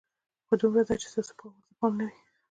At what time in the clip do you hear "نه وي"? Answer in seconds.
1.99-2.19